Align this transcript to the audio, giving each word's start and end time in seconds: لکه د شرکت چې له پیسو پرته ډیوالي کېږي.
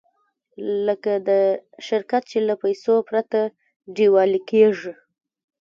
لکه 0.87 1.13
د 1.29 1.29
شرکت 1.87 2.21
چې 2.31 2.37
له 2.47 2.55
پیسو 2.63 2.95
پرته 3.09 3.39
ډیوالي 3.95 4.41
کېږي. 4.51 4.93